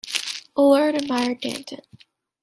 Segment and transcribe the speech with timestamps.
[0.55, 1.81] Aulard admired Danton.